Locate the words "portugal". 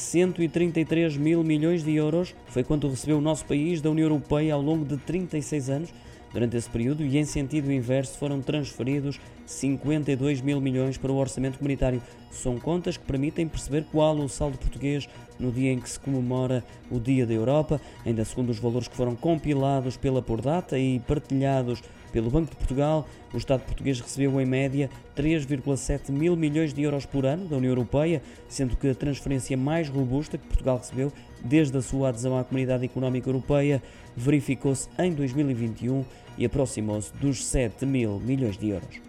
22.56-23.08, 30.46-30.78